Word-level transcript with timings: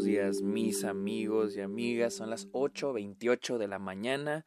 buenos 0.00 0.04
días 0.14 0.40
mis 0.40 0.84
amigos 0.84 1.56
y 1.56 1.60
amigas. 1.60 2.14
Son 2.14 2.30
las 2.30 2.48
8.28 2.52 3.58
de 3.58 3.68
la 3.68 3.78
mañana. 3.78 4.46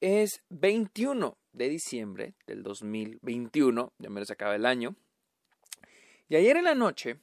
Es 0.00 0.42
21 0.48 1.36
de 1.52 1.68
diciembre 1.68 2.34
del 2.46 2.62
2021. 2.62 3.92
Ya 3.98 4.08
me 4.08 4.24
se 4.24 4.32
acaba 4.32 4.54
el 4.54 4.64
año. 4.64 4.96
Y 6.30 6.36
ayer 6.36 6.56
en 6.56 6.64
la 6.64 6.74
noche 6.74 7.18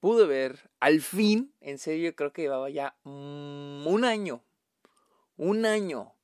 pude 0.00 0.24
ver, 0.26 0.70
al 0.80 1.02
fin, 1.02 1.52
en 1.60 1.76
serio, 1.76 2.14
creo 2.16 2.32
que 2.32 2.42
llevaba 2.42 2.70
ya 2.70 2.96
un 3.04 4.04
año. 4.04 4.42
Un 5.36 5.66
año 5.66 6.14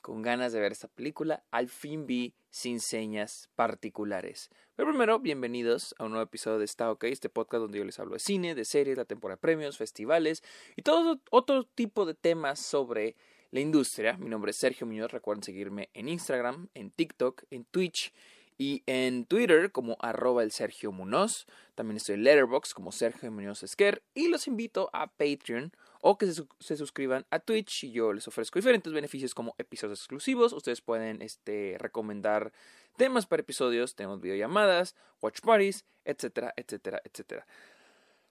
con 0.00 0.22
ganas 0.22 0.52
de 0.52 0.60
ver 0.60 0.70
esta 0.70 0.86
película. 0.86 1.42
Al 1.50 1.68
fin 1.68 2.06
vi 2.06 2.34
sin 2.50 2.78
señas 2.78 3.50
particulares. 3.56 4.48
Pero 4.80 4.92
primero, 4.92 5.18
bienvenidos 5.18 5.94
a 5.98 6.04
un 6.04 6.12
nuevo 6.12 6.24
episodio 6.24 6.58
de 6.58 6.64
Está 6.64 6.96
este 7.02 7.28
podcast 7.28 7.60
donde 7.60 7.76
yo 7.76 7.84
les 7.84 8.00
hablo 8.00 8.14
de 8.14 8.18
cine, 8.18 8.54
de 8.54 8.64
series, 8.64 8.96
la 8.96 9.04
temporada 9.04 9.36
de 9.36 9.42
premios, 9.42 9.76
festivales 9.76 10.42
y 10.74 10.80
todo 10.80 11.20
otro 11.30 11.64
tipo 11.64 12.06
de 12.06 12.14
temas 12.14 12.60
sobre 12.60 13.14
la 13.50 13.60
industria. 13.60 14.16
Mi 14.16 14.30
nombre 14.30 14.52
es 14.52 14.56
Sergio 14.56 14.86
Muñoz, 14.86 15.12
recuerden 15.12 15.42
seguirme 15.42 15.90
en 15.92 16.08
Instagram, 16.08 16.70
en 16.72 16.90
TikTok, 16.92 17.42
en 17.50 17.66
Twitch 17.66 18.14
y 18.56 18.82
en 18.86 19.26
Twitter 19.26 19.70
como 19.70 19.98
arroba 20.00 20.42
el 20.42 20.50
Sergio 20.50 20.92
Munoz. 20.92 21.46
También 21.74 21.98
estoy 21.98 22.14
en 22.14 22.24
Letterboxd 22.24 22.72
como 22.72 22.90
Sergio 22.90 23.30
Muñoz 23.30 23.62
Esquer 23.62 24.02
y 24.14 24.28
los 24.28 24.46
invito 24.46 24.88
a 24.94 25.08
Patreon 25.08 25.72
o 26.00 26.16
que 26.16 26.26
se, 26.32 26.76
suscriban 26.76 27.26
a 27.30 27.38
Twitch 27.40 27.84
y 27.84 27.92
yo 27.92 28.12
les 28.12 28.26
ofrezco 28.26 28.58
diferentes 28.58 28.92
beneficios 28.92 29.34
como 29.34 29.54
episodios 29.58 30.00
exclusivos. 30.00 30.52
Ustedes 30.52 30.80
pueden 30.80 31.22
este, 31.22 31.76
recomendar 31.78 32.52
temas 32.96 33.26
para 33.26 33.40
episodios, 33.42 33.94
tenemos 33.94 34.20
videollamadas, 34.20 34.94
watch 35.20 35.40
parties, 35.40 35.84
etcétera, 36.04 36.52
etcétera, 36.56 37.02
etcétera. 37.04 37.46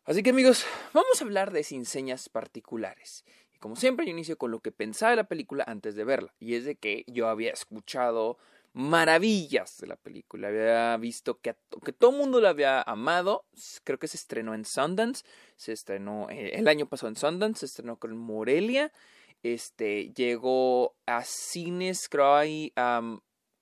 Así 0.05 0.23
que 0.23 0.32
amigos, 0.32 0.66
vamos 0.94 1.22
a 1.22 1.23
hablar 1.23 1.52
de 1.52 1.64
sin 1.64 1.86
señas 1.86 2.30
particulares. 2.30 3.23
Y 3.53 3.59
como 3.59 3.76
siempre 3.76 4.06
yo 4.06 4.11
inicio 4.11 4.38
con 4.38 4.50
lo 4.50 4.59
que 4.59 4.72
pensaba 4.72 5.11
de 5.11 5.17
la 5.17 5.28
película 5.28 5.64
antes 5.67 5.95
de 5.95 6.04
verla. 6.04 6.33
Y 6.39 6.56
es 6.56 6.66
de 6.66 6.76
que 6.76 7.04
yo 7.08 7.28
había 7.28 7.52
escuchado 7.52 8.39
maravillas 8.73 9.78
de 9.78 9.88
la 9.88 9.95
película. 9.95 10.48
Había 10.48 10.98
visto 10.98 11.39
que, 11.39 11.56
que 11.84 11.94
todo 11.94 12.12
el 12.12 12.17
mundo 12.17 12.39
la 12.42 12.50
había 12.50 12.81
amado. 12.81 13.45
Creo 13.84 14.00
que 14.00 14.08
se 14.08 14.17
estrenó 14.17 14.53
en 14.53 14.66
Sundance. 14.66 15.23
Se 15.56 15.72
estrenó 15.72 16.30
eh, 16.30 16.52
el 16.56 16.67
año 16.67 16.88
pasado 16.88 17.09
en 17.09 17.16
Sundance. 17.16 17.61
Se 17.61 17.66
estrenó 17.67 17.98
con 17.98 18.17
Morelia. 18.17 18.92
Este 19.42 20.11
llegó 20.14 20.95
a 21.06 21.23
cines, 21.23 22.09
creo 22.09 22.36
ahí 22.36 22.73
a 22.76 23.02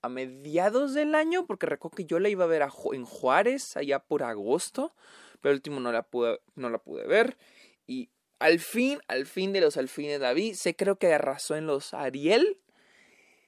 mediados 0.09 0.93
del 0.93 1.15
año, 1.15 1.45
porque 1.45 1.65
recuerdo 1.65 1.97
que 1.97 2.05
yo 2.05 2.19
la 2.19 2.29
iba 2.29 2.45
a 2.45 2.47
ver 2.47 2.63
en 2.93 3.05
Juárez 3.05 3.77
allá 3.77 3.99
por 3.99 4.23
agosto, 4.23 4.93
pero 5.41 5.51
el 5.51 5.57
último 5.57 5.79
no 5.79 5.91
la 5.91 6.03
pude, 6.03 6.39
no 6.55 6.69
la 6.69 6.79
pude 6.79 7.05
ver. 7.05 7.37
Y 7.85 8.09
al 8.39 8.59
fin, 8.59 8.99
al 9.07 9.25
fin 9.25 9.53
de 9.53 9.61
los 9.61 9.77
alfines 9.77 10.19
David, 10.19 10.53
sé 10.55 10.75
creo 10.75 10.97
que 10.97 11.13
arrasó 11.13 11.55
en 11.55 11.67
los 11.67 11.93
Ariel, 11.93 12.59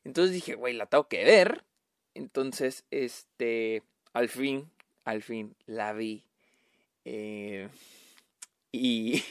entonces 0.09 0.33
dije, 0.33 0.55
güey, 0.55 0.73
la 0.73 0.87
tengo 0.87 1.07
que 1.07 1.23
ver. 1.23 1.63
Entonces, 2.15 2.83
este, 2.89 3.83
al 4.11 4.27
fin, 4.27 4.71
al 5.03 5.21
fin 5.21 5.55
la 5.67 5.93
vi. 5.93 6.23
Eh, 7.05 7.69
y 8.71 9.23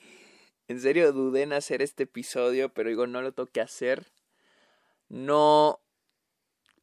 en 0.68 0.80
serio 0.80 1.12
dudé 1.12 1.42
en 1.42 1.52
hacer 1.52 1.82
este 1.82 2.04
episodio, 2.04 2.70
pero 2.70 2.88
digo, 2.88 3.06
no 3.06 3.20
lo 3.20 3.32
tengo 3.32 3.50
que 3.50 3.60
hacer. 3.60 4.06
No. 5.10 5.80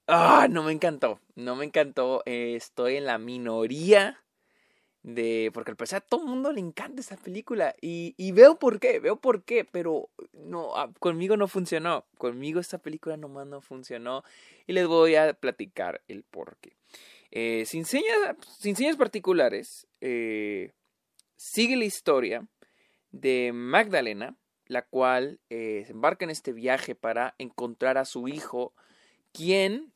Ah, 0.05 0.47
no 0.47 0.61
me 0.61 0.71
encantó. 0.71 1.19
No 1.33 1.55
me 1.55 1.65
encantó. 1.65 2.21
estoy 2.27 2.97
en 2.97 3.05
la 3.05 3.17
minoría 3.17 4.23
de 5.03 5.49
porque 5.53 5.71
al 5.71 5.77
parecer 5.77 5.97
a 5.97 6.01
todo 6.01 6.21
el 6.21 6.29
mundo 6.29 6.51
le 6.51 6.59
encanta 6.59 7.01
esta 7.01 7.17
película 7.17 7.75
y, 7.81 8.31
veo 8.31 8.59
por 8.59 8.79
qué, 8.79 8.99
veo 8.99 9.15
por 9.15 9.43
qué, 9.43 9.65
pero 9.65 10.09
no, 10.33 10.75
ah, 10.75 10.91
conmigo 10.99 11.37
no 11.37 11.47
funcionó, 11.47 12.05
conmigo 12.17 12.59
esta 12.59 12.77
película 12.77 13.17
nomás 13.17 13.47
no 13.47 13.61
funcionó 13.61 14.23
y 14.67 14.73
les 14.73 14.87
voy 14.87 15.15
a 15.15 15.33
platicar 15.33 16.01
el 16.07 16.23
por 16.23 16.57
qué. 16.57 16.75
Eh, 17.31 17.63
sin, 17.65 17.85
señas, 17.85 18.35
sin 18.59 18.75
señas 18.75 18.97
particulares, 18.97 19.87
eh, 20.01 20.71
sigue 21.35 21.77
la 21.77 21.85
historia 21.85 22.47
de 23.11 23.51
Magdalena, 23.53 24.35
la 24.67 24.83
cual 24.83 25.39
eh, 25.49 25.83
se 25.85 25.93
embarca 25.93 26.25
en 26.25 26.31
este 26.31 26.53
viaje 26.53 26.93
para 26.93 27.35
encontrar 27.37 27.97
a 27.97 28.05
su 28.05 28.27
hijo, 28.27 28.73
quien 29.31 29.93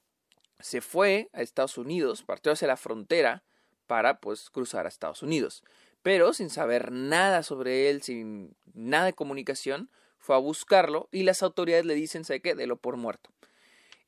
se 0.60 0.82
fue 0.82 1.30
a 1.34 1.42
Estados 1.42 1.78
Unidos, 1.78 2.24
partió 2.24 2.52
hacia 2.52 2.68
la 2.68 2.78
frontera, 2.78 3.44
para 3.88 4.20
pues 4.20 4.50
cruzar 4.50 4.86
a 4.86 4.90
Estados 4.90 5.24
Unidos. 5.24 5.64
Pero 6.02 6.34
sin 6.34 6.50
saber 6.50 6.92
nada 6.92 7.42
sobre 7.44 7.90
él, 7.90 8.02
sin 8.04 8.56
nada 8.74 9.06
de 9.06 9.14
comunicación, 9.14 9.90
fue 10.20 10.36
a 10.36 10.40
buscarlo 10.40 11.08
y 11.12 11.24
las 11.24 11.44
autoridades 11.44 11.86
le 11.86 11.96
dicen, 11.96 12.26
¿sabe 12.26 12.42
qué? 12.42 12.56
Delo 12.56 12.78
por 12.78 12.98
muerto. 12.98 13.32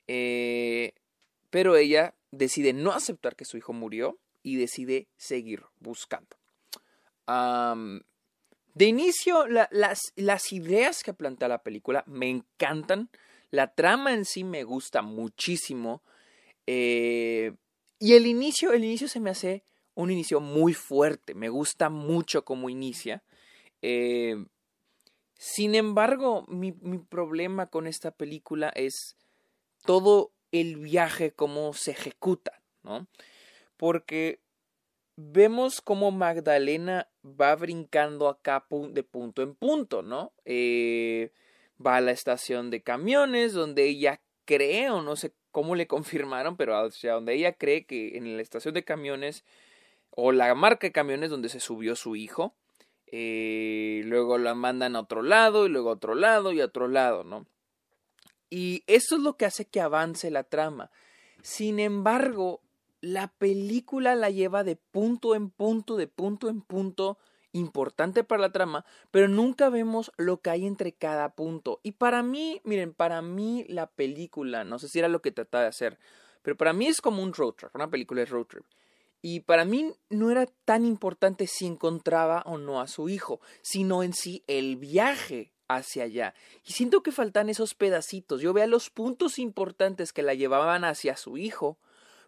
Eh, 0.07 0.93
pero 1.49 1.75
ella 1.75 2.16
decide 2.31 2.73
no 2.73 2.91
aceptar 2.91 3.35
que 3.35 3.45
su 3.45 3.57
hijo 3.57 3.73
murió 3.73 4.17
y 4.43 4.55
decide 4.55 5.07
seguir 5.17 5.63
buscando. 5.79 6.37
de 7.27 8.85
inicio, 8.85 9.47
las, 9.47 9.99
las, 10.16 10.53
ideas 10.53 11.03
que 11.03 11.13
plantea 11.13 11.47
la 11.47 11.63
película 11.63 12.03
me 12.07 12.29
encantan. 12.29 13.09
La 13.49 13.73
trama 13.73 14.13
en 14.13 14.25
sí 14.25 14.43
me 14.43 14.63
gusta 14.63 15.01
muchísimo. 15.01 16.03
Eh, 16.66 17.53
y 18.00 18.13
el 18.13 18.28
inicio, 18.28 18.74
el 18.74 18.84
inicio 18.84 19.08
se 19.08 19.19
me 19.19 19.30
hace 19.30 19.63
un 19.96 20.12
inicio 20.12 20.40
muy 20.40 20.74
fuerte. 20.74 21.34
Me 21.34 21.50
gusta 21.50 21.90
mucho 21.90 22.46
cómo 22.46 22.69
inicia. 22.69 23.24
Eh, 23.81 24.46
sin 25.34 25.75
embargo, 25.75 26.46
mi, 26.47 26.72
problema 26.72 27.68
con 27.68 27.88
esta 27.88 28.12
película 28.12 28.69
es 28.69 29.18
todo 29.85 30.31
el 30.52 30.78
viaje, 30.78 31.31
cómo 31.31 31.74
se 31.74 31.91
ejecuta, 31.91 32.62
¿no? 32.84 33.08
Porque 33.75 34.40
vemos 35.16 35.81
cómo 35.81 36.12
Magdalena 36.12 37.09
va 37.24 37.56
brincando 37.56 38.29
acá 38.29 38.66
de 38.69 39.03
punto 39.03 39.41
en 39.41 39.56
punto, 39.56 40.02
¿no? 40.02 40.34
Eh, 40.46 41.31
va 41.84 41.97
a 41.97 42.02
la 42.02 42.12
estación 42.12 42.69
de 42.69 42.81
camiones 42.81 43.53
donde 43.53 43.88
ella 43.88 44.22
cree, 44.46 44.90
o 44.90 45.02
no 45.02 45.16
sé 45.16 45.34
cómo 45.57 45.73
le 45.73 45.88
confirmaron, 45.88 46.56
pero 46.56 46.88
donde 47.01 47.34
ella 47.34 47.51
cree 47.51 47.88
que 47.88 48.16
en 48.16 48.35
la 48.35 48.44
estación 48.44 48.75
de 48.75 48.84
camiones 48.84 49.44
o 50.12 50.31
la 50.31 50.53
marca 50.53 50.85
de 50.85 50.91
camiones 50.91 51.31
donde 51.31 51.50
se 51.50 51.59
subió 51.59 51.95
su 51.95 52.16
hijo. 52.16 52.53
Eh, 53.07 54.03
luego 54.06 54.38
la 54.38 54.53
mandan 54.53 54.96
a 54.96 55.00
otro 55.00 55.23
lado 55.23 55.66
y 55.66 55.69
luego 55.69 55.90
a 55.90 55.94
otro 55.94 56.13
lado 56.13 56.53
y 56.53 56.62
a 56.62 56.66
otro 56.66 56.88
lado, 56.88 57.23
¿no? 57.23 57.47
Y 58.51 58.84
eso 58.85 59.16
es 59.16 59.22
lo 59.23 59.35
que 59.35 59.46
hace 59.46 59.66
que 59.66 59.81
avance 59.81 60.29
la 60.29 60.44
trama. 60.44 60.91
Sin 61.41 61.79
embargo, 61.79 62.62
la 63.01 63.28
película 63.28 64.13
la 64.13 64.29
lleva 64.29 64.63
de 64.63 64.75
punto 64.75 65.34
en 65.34 65.50
punto, 65.50 65.97
de 65.97 66.06
punto 66.06 66.50
en 66.50 66.62
punto, 66.62 67.17
importante 67.57 68.23
para 68.23 68.41
la 68.41 68.51
trama, 68.51 68.85
pero 69.12 69.28
nunca 69.28 69.69
vemos 69.69 70.12
lo 70.18 70.41
que 70.41 70.50
hay 70.50 70.66
entre 70.66 70.94
cada 70.94 71.35
punto. 71.35 71.79
Y 71.84 71.94
para 71.94 72.23
mí, 72.23 72.62
miren, 72.63 72.94
para 72.94 73.22
mí 73.22 73.66
la 73.68 73.88
película, 73.88 74.63
no 74.63 74.79
sé 74.79 74.88
si 74.88 75.00
era 75.00 75.07
lo 75.07 75.22
que 75.22 75.31
trataba 75.31 75.63
de 75.63 75.69
hacer, 75.69 75.97
pero 76.41 76.56
para 76.56 76.73
mí 76.73 76.88
es 76.88 77.01
como 77.01 77.22
un 77.22 77.34
road 77.34 77.53
trip, 77.53 77.75
una 77.75 77.90
película 77.90 78.22
de 78.22 78.25
road 78.25 78.46
trip. 78.46 78.66
Y 79.22 79.41
para 79.41 79.66
mí 79.66 79.94
no 80.09 80.31
era 80.31 80.46
tan 80.66 80.85
importante 80.85 81.47
si 81.47 81.66
encontraba 81.66 82.44
o 82.46 82.57
no 82.57 82.79
a 82.79 82.88
su 82.88 83.09
hijo, 83.09 83.41
sino 83.62 84.03
en 84.03 84.13
sí 84.13 84.44
el 84.47 84.78
viaje 84.78 85.51
hacia 85.67 86.03
allá. 86.03 86.34
Y 86.66 86.73
siento 86.73 87.03
que 87.03 87.12
faltan 87.12 87.50
esos 87.50 87.73
pedacitos. 87.73 88.41
Yo 88.41 88.53
veía 88.53 88.67
los 88.67 88.90
puntos 88.90 89.40
importantes 89.40 90.13
que 90.13 90.23
la 90.23 90.34
llevaban 90.34 90.85
hacia 90.85 91.17
su 91.17 91.38
hijo, 91.38 91.78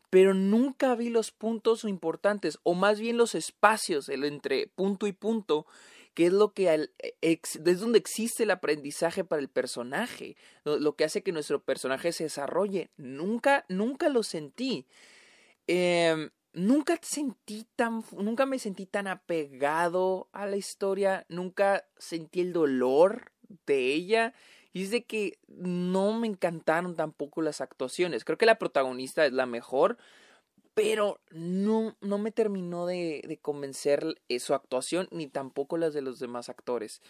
pero 0.09 0.33
nunca 0.33 0.95
vi 0.95 1.09
los 1.09 1.31
puntos 1.31 1.83
importantes, 1.83 2.59
o 2.63 2.73
más 2.73 2.99
bien 2.99 3.17
los 3.17 3.35
espacios 3.35 4.09
entre 4.09 4.67
punto 4.67 5.07
y 5.07 5.13
punto, 5.13 5.65
que 6.13 6.25
es 6.25 6.33
lo 6.33 6.53
que 6.53 6.89
es 7.21 7.79
donde 7.79 7.99
existe 7.99 8.43
el 8.43 8.51
aprendizaje 8.51 9.23
para 9.23 9.41
el 9.41 9.49
personaje, 9.49 10.35
lo 10.63 10.95
que 10.95 11.05
hace 11.05 11.21
que 11.21 11.31
nuestro 11.31 11.63
personaje 11.63 12.11
se 12.11 12.25
desarrolle. 12.25 12.89
Nunca, 12.97 13.65
nunca 13.69 14.09
lo 14.09 14.23
sentí. 14.23 14.85
Eh, 15.67 16.29
nunca 16.53 16.99
sentí 17.01 17.67
tan, 17.75 18.03
nunca 18.17 18.45
me 18.45 18.59
sentí 18.59 18.85
tan 18.85 19.07
apegado 19.07 20.29
a 20.33 20.45
la 20.47 20.57
historia, 20.57 21.25
nunca 21.29 21.85
sentí 21.97 22.41
el 22.41 22.53
dolor 22.53 23.31
de 23.65 23.93
ella. 23.93 24.33
Y 24.73 24.83
es 24.83 24.91
de 24.91 25.05
que 25.05 25.39
no 25.47 26.13
me 26.13 26.27
encantaron 26.27 26.95
tampoco 26.95 27.41
las 27.41 27.61
actuaciones. 27.61 28.23
Creo 28.23 28.37
que 28.37 28.45
la 28.45 28.59
protagonista 28.59 29.25
es 29.25 29.33
la 29.33 29.45
mejor, 29.45 29.97
pero 30.73 31.19
no, 31.31 31.97
no 32.01 32.17
me 32.17 32.31
terminó 32.31 32.85
de, 32.85 33.39
convencer 33.41 34.21
su 34.39 34.53
actuación, 34.53 35.07
ni 35.11 35.27
tampoco 35.27 35.77
las 35.77 35.93
de 35.93 36.01
los 36.01 36.19
demás 36.19 36.49
actores. 36.49 37.01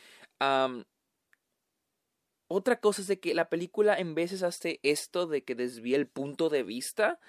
otra 2.48 2.80
cosa 2.80 3.02
es 3.02 3.08
de 3.08 3.20
que 3.20 3.34
la 3.36 3.50
película 3.50 3.98
en 3.98 4.16
veces 4.16 4.42
hace 4.44 4.80
esto 4.84 5.28
de 5.28 5.44
que 5.44 5.56
desvía 5.56 5.98
el 5.98 6.08
punto 6.08 6.50
de 6.50 6.64
vista 6.64 7.20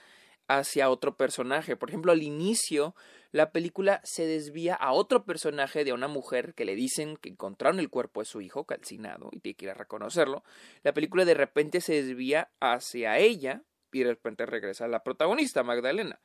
hacia 0.50 0.90
otro 0.90 1.16
personaje. 1.16 1.76
Por 1.76 1.90
ejemplo, 1.90 2.10
al 2.10 2.22
inicio, 2.22 2.94
la 3.30 3.52
película 3.52 4.00
se 4.02 4.26
desvía 4.26 4.74
a 4.74 4.92
otro 4.92 5.24
personaje 5.24 5.84
de 5.84 5.92
una 5.92 6.08
mujer 6.08 6.54
que 6.54 6.64
le 6.64 6.74
dicen 6.74 7.16
que 7.16 7.28
encontraron 7.28 7.78
el 7.78 7.88
cuerpo 7.88 8.20
de 8.20 8.26
su 8.26 8.40
hijo 8.40 8.64
calcinado 8.64 9.28
y 9.30 9.38
tiene 9.38 9.56
que 9.56 9.66
ir 9.66 9.70
a 9.70 9.74
reconocerlo. 9.74 10.42
La 10.82 10.92
película 10.92 11.24
de 11.24 11.34
repente 11.34 11.80
se 11.80 12.02
desvía 12.02 12.50
hacia 12.58 13.18
ella 13.18 13.62
y 13.92 14.00
de 14.00 14.10
repente 14.10 14.44
regresa 14.44 14.86
a 14.86 14.88
la 14.88 15.04
protagonista, 15.04 15.62
Magdalena. 15.62 16.20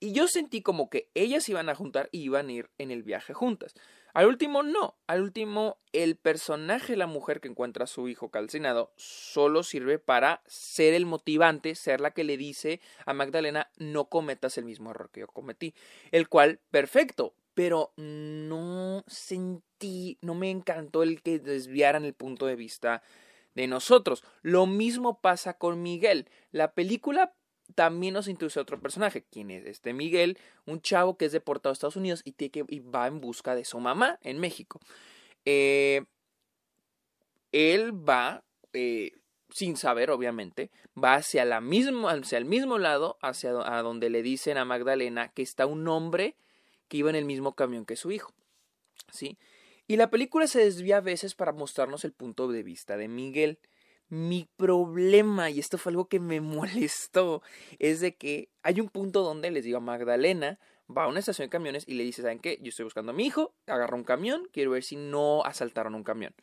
Y 0.00 0.12
yo 0.12 0.28
sentí 0.28 0.60
como 0.60 0.90
que 0.90 1.10
ellas 1.14 1.48
iban 1.48 1.68
a 1.68 1.74
juntar 1.74 2.08
y 2.12 2.22
iban 2.22 2.48
a 2.48 2.52
ir 2.52 2.70
en 2.78 2.90
el 2.90 3.02
viaje 3.02 3.32
juntas. 3.32 3.74
Al 4.14 4.26
último 4.26 4.62
no, 4.62 4.96
al 5.08 5.22
último 5.22 5.78
el 5.92 6.16
personaje, 6.16 6.96
la 6.96 7.08
mujer 7.08 7.40
que 7.40 7.48
encuentra 7.48 7.84
a 7.84 7.88
su 7.88 8.08
hijo 8.08 8.30
calcinado, 8.30 8.92
solo 8.96 9.64
sirve 9.64 9.98
para 9.98 10.42
ser 10.46 10.94
el 10.94 11.04
motivante, 11.04 11.74
ser 11.74 12.00
la 12.00 12.12
que 12.12 12.22
le 12.22 12.36
dice 12.36 12.80
a 13.06 13.12
Magdalena 13.12 13.70
no 13.76 14.08
cometas 14.08 14.56
el 14.56 14.66
mismo 14.66 14.92
error 14.92 15.10
que 15.10 15.20
yo 15.20 15.26
cometí, 15.26 15.74
el 16.12 16.28
cual, 16.28 16.60
perfecto, 16.70 17.34
pero 17.54 17.92
no 17.96 19.02
sentí, 19.08 20.18
no 20.20 20.34
me 20.34 20.50
encantó 20.50 21.02
el 21.02 21.20
que 21.20 21.40
desviaran 21.40 22.04
el 22.04 22.14
punto 22.14 22.46
de 22.46 22.54
vista 22.54 23.02
de 23.54 23.66
nosotros. 23.66 24.22
Lo 24.42 24.66
mismo 24.66 25.20
pasa 25.20 25.54
con 25.54 25.82
Miguel. 25.82 26.28
La 26.50 26.72
película 26.72 27.34
también 27.74 28.14
nos 28.14 28.28
introduce 28.28 28.60
otro 28.60 28.80
personaje, 28.80 29.24
quien 29.30 29.50
es 29.50 29.66
este 29.66 29.92
Miguel, 29.92 30.38
un 30.66 30.80
chavo 30.80 31.16
que 31.16 31.26
es 31.26 31.32
deportado 31.32 31.70
a 31.70 31.74
Estados 31.74 31.96
Unidos 31.96 32.22
y, 32.24 32.32
tiene 32.32 32.50
que, 32.50 32.80
va 32.80 33.06
en 33.06 33.20
busca 33.20 33.54
de 33.54 33.64
su 33.64 33.78
mamá 33.80 34.18
en 34.22 34.38
México. 34.38 34.80
Eh, 35.44 36.04
él 37.52 37.92
va, 37.92 38.44
eh, 38.72 39.12
sin 39.50 39.76
saber 39.76 40.10
obviamente, 40.10 40.70
va 41.02 41.14
hacia, 41.14 41.44
la 41.44 41.62
hacia 42.08 42.38
el 42.38 42.44
mismo 42.44 42.78
lado, 42.78 43.18
hacia 43.22 43.50
a 43.50 43.82
donde 43.82 44.10
le 44.10 44.22
dicen 44.22 44.58
a 44.58 44.64
Magdalena 44.64 45.28
que 45.28 45.42
está 45.42 45.66
un 45.66 45.86
hombre 45.88 46.36
que 46.88 46.96
iba 46.98 47.10
en 47.10 47.16
el 47.16 47.24
mismo 47.24 47.54
camión 47.54 47.86
que 47.86 47.96
su 47.96 48.10
hijo. 48.10 48.32
¿Sí? 49.12 49.38
Y 49.86 49.96
la 49.96 50.10
película 50.10 50.46
se 50.46 50.60
desvía 50.60 50.96
a 50.96 51.00
veces 51.00 51.34
para 51.34 51.52
mostrarnos 51.52 52.04
el 52.04 52.12
punto 52.12 52.48
de 52.48 52.62
vista 52.62 52.96
de 52.96 53.08
Miguel. 53.08 53.58
Mi 54.08 54.48
problema, 54.56 55.50
y 55.50 55.58
esto 55.60 55.78
fue 55.78 55.90
algo 55.90 56.08
que 56.08 56.20
me 56.20 56.40
molestó, 56.40 57.42
es 57.78 58.00
de 58.00 58.16
que 58.16 58.50
hay 58.62 58.80
un 58.80 58.88
punto 58.88 59.22
donde 59.22 59.50
les 59.50 59.64
digo 59.64 59.78
a 59.78 59.80
Magdalena, 59.80 60.58
va 60.90 61.04
a 61.04 61.08
una 61.08 61.20
estación 61.20 61.46
de 61.46 61.50
camiones 61.50 61.84
y 61.86 61.94
le 61.94 62.04
dice, 62.04 62.22
¿saben 62.22 62.38
qué? 62.38 62.58
Yo 62.60 62.68
estoy 62.68 62.84
buscando 62.84 63.12
a 63.12 63.14
mi 63.14 63.24
hijo, 63.24 63.54
agarra 63.66 63.96
un 63.96 64.04
camión, 64.04 64.48
quiero 64.52 64.72
ver 64.72 64.82
si 64.82 64.96
no 64.96 65.44
asaltaron 65.44 65.94
un 65.94 66.04
camión. 66.04 66.34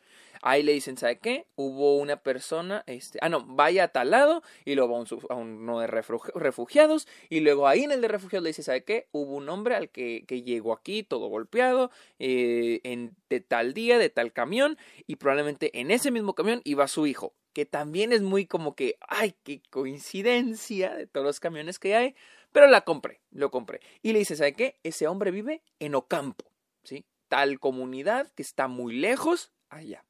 Ahí 0.41 0.63
le 0.63 0.73
dicen, 0.73 0.97
¿sabe 0.97 1.19
qué? 1.19 1.45
Hubo 1.55 1.97
una 1.97 2.17
persona, 2.17 2.83
este, 2.87 3.19
ah, 3.21 3.29
no, 3.29 3.45
vaya 3.45 3.83
a 3.85 3.87
tal 3.89 4.09
lado 4.11 4.41
y 4.65 4.73
luego 4.73 4.95
a, 4.95 4.99
un, 4.99 5.07
a 5.29 5.35
uno 5.35 5.79
de 5.79 5.87
refugiados 5.87 7.07
y 7.29 7.41
luego 7.41 7.67
ahí 7.67 7.83
en 7.83 7.91
el 7.91 8.01
de 8.01 8.07
refugiados 8.07 8.43
le 8.43 8.49
dice, 8.49 8.63
¿sabe 8.63 8.83
qué? 8.83 9.07
Hubo 9.11 9.35
un 9.35 9.47
hombre 9.49 9.75
al 9.75 9.89
que, 9.89 10.25
que 10.27 10.41
llegó 10.41 10.73
aquí 10.73 11.03
todo 11.03 11.27
golpeado 11.27 11.91
eh, 12.17 12.81
en, 12.83 13.15
de 13.29 13.41
tal 13.41 13.73
día, 13.73 13.99
de 13.99 14.09
tal 14.09 14.33
camión 14.33 14.77
y 15.05 15.17
probablemente 15.17 15.79
en 15.79 15.91
ese 15.91 16.09
mismo 16.09 16.33
camión 16.33 16.61
iba 16.63 16.87
su 16.87 17.05
hijo 17.05 17.33
que 17.53 17.65
también 17.65 18.13
es 18.13 18.21
muy 18.21 18.45
como 18.45 18.75
que, 18.75 18.97
ay, 19.01 19.35
qué 19.43 19.61
coincidencia 19.69 20.95
de 20.95 21.07
todos 21.07 21.25
los 21.25 21.39
camiones 21.39 21.79
que 21.79 21.95
hay, 21.95 22.15
pero 22.51 22.67
la 22.67 22.81
compré, 22.81 23.21
lo 23.31 23.51
compré. 23.51 23.79
Y 24.01 24.13
le 24.13 24.19
dice, 24.19 24.35
¿sabe 24.35 24.53
qué? 24.53 24.79
Ese 24.83 25.07
hombre 25.07 25.31
vive 25.31 25.61
en 25.79 25.95
Ocampo, 25.95 26.45
¿sí? 26.83 27.05
Tal 27.27 27.59
comunidad 27.59 28.31
que 28.33 28.41
está 28.41 28.67
muy 28.67 28.95
lejos 28.95 29.51
allá. 29.69 30.03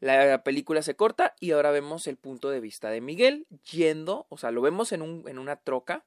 La 0.00 0.42
película 0.42 0.80
se 0.80 0.96
corta 0.96 1.34
y 1.40 1.50
ahora 1.50 1.70
vemos 1.70 2.06
el 2.06 2.16
punto 2.16 2.48
de 2.48 2.60
vista 2.60 2.88
de 2.88 3.02
Miguel 3.02 3.46
yendo, 3.70 4.26
o 4.30 4.38
sea, 4.38 4.50
lo 4.50 4.62
vemos 4.62 4.92
en, 4.92 5.02
un, 5.02 5.28
en 5.28 5.38
una 5.38 5.56
troca 5.56 6.06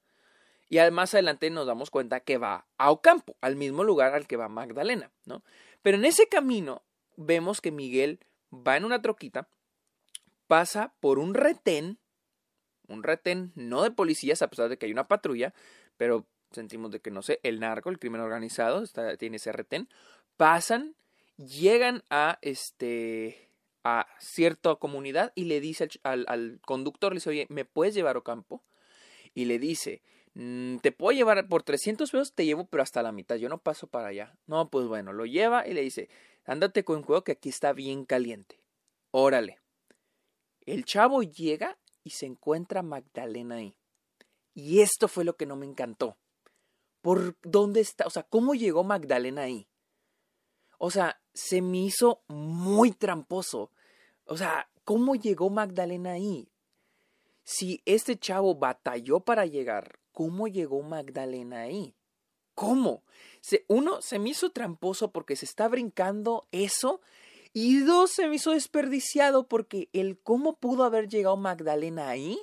y 0.74 0.80
más 0.90 1.14
adelante 1.14 1.52
nos 1.52 1.68
damos 1.68 1.92
cuenta 1.92 2.22
que 2.22 2.40
va 2.40 2.66
a 2.80 2.90
Ocampo, 2.90 3.36
al 3.42 3.56
mismo 3.56 3.84
lugar 3.84 4.16
al 4.16 4.26
que 4.26 4.38
va 4.38 4.50
Magdalena, 4.50 5.12
¿no? 5.26 5.44
Pero 5.84 5.98
en 5.98 6.06
ese 6.06 6.28
camino 6.28 6.82
vemos 7.16 7.62
que 7.62 7.72
Miguel 7.72 8.20
va 8.52 8.76
en 8.76 8.86
una 8.86 9.00
troquita 9.00 9.48
pasa 10.48 10.96
por 11.00 11.20
un 11.20 11.36
retén, 11.36 12.00
un 12.94 13.04
retén 13.04 13.52
no 13.56 13.84
de 13.84 13.92
policías 13.92 14.42
a 14.42 14.50
pesar 14.50 14.70
de 14.70 14.78
que 14.78 14.86
hay 14.86 14.92
una 14.92 15.08
patrulla, 15.08 15.54
pero 15.98 16.26
sentimos 16.52 16.92
de 16.92 17.00
que 17.00 17.12
no 17.12 17.22
sé, 17.22 17.40
el 17.44 17.60
narco, 17.60 17.90
el 17.90 18.00
crimen 18.00 18.22
organizado, 18.22 18.84
tiene 19.18 19.38
ese 19.38 19.52
retén, 19.52 19.90
pasan, 20.38 20.96
llegan 21.38 22.04
a 22.10 22.38
este 22.42 23.50
a 23.84 24.08
cierta 24.20 24.76
comunidad 24.76 25.34
y 25.36 25.46
le 25.46 25.60
dice 25.60 25.90
al, 26.04 26.60
conductor, 26.66 27.12
le 27.12 27.18
dice, 27.18 27.30
oye, 27.30 27.48
¿me 27.50 27.66
puedes 27.66 27.94
llevar 27.94 28.16
a 28.16 28.22
campo? 28.22 28.64
Y 29.34 29.46
le 29.46 29.60
dice, 29.60 30.02
mm, 30.36 30.78
te 30.78 30.92
puedo 30.94 31.12
llevar 31.16 31.48
por 31.50 31.64
300 31.64 32.10
pesos, 32.10 32.34
te 32.34 32.46
llevo, 32.46 32.66
pero 32.66 32.82
hasta 32.82 33.04
la 33.04 33.12
mitad, 33.12 33.36
yo 33.36 33.50
no 33.50 33.58
paso 33.58 33.88
para 33.88 34.08
allá. 34.08 34.38
No, 34.48 34.70
pues 34.70 34.88
bueno, 34.88 35.12
lo 35.12 35.26
lleva 35.26 35.68
y 35.68 35.74
le 35.74 35.82
dice, 35.82 36.10
ándate 36.46 36.86
con 36.86 37.04
cuidado 37.04 37.26
que 37.26 37.34
aquí 37.34 37.50
está 37.50 37.74
bien 37.74 38.06
caliente. 38.06 38.62
Órale. 39.12 39.60
El 40.66 40.86
chavo 40.86 41.24
llega 41.24 41.78
y 42.04 42.12
se 42.12 42.26
encuentra 42.26 42.84
Magdalena 42.84 43.56
ahí. 43.56 43.76
Y 44.54 44.82
esto 44.82 45.08
fue 45.08 45.24
lo 45.24 45.36
que 45.36 45.46
no 45.46 45.56
me 45.56 45.66
encantó. 45.66 46.18
¿Por 47.02 47.38
dónde 47.42 47.82
está? 47.82 48.06
O 48.06 48.10
sea, 48.10 48.24
¿cómo 48.24 48.54
llegó 48.56 48.84
Magdalena 48.84 49.44
ahí? 49.44 49.68
O 50.78 50.92
sea, 50.92 51.22
se 51.34 51.62
me 51.62 51.80
hizo 51.80 52.22
muy 52.28 52.92
tramposo. 52.92 53.72
O 54.26 54.38
sea, 54.38 54.70
¿cómo 54.84 55.16
llegó 55.16 55.50
Magdalena 55.50 56.12
ahí? 56.12 56.50
Si 57.44 57.82
este 57.86 58.18
chavo 58.18 58.56
batalló 58.56 59.20
para 59.20 59.46
llegar, 59.46 60.00
¿cómo 60.12 60.48
llegó 60.48 60.82
Magdalena 60.82 61.62
ahí? 61.62 61.96
¿Cómo? 62.56 63.04
Se, 63.42 63.66
uno, 63.68 64.02
se 64.02 64.20
me 64.20 64.30
hizo 64.30 64.52
tramposo 64.52 65.12
porque 65.12 65.36
se 65.36 65.46
está 65.46 65.68
brincando 65.68 66.48
eso 66.52 67.02
y 67.54 67.80
dos, 67.80 68.12
se 68.12 68.28
me 68.28 68.36
hizo 68.36 68.52
desperdiciado 68.52 69.48
porque 69.48 69.90
el 69.94 70.20
cómo 70.20 70.58
pudo 70.58 70.84
haber 70.84 71.08
llegado 71.08 71.38
Magdalena 71.38 72.10
ahí 72.10 72.40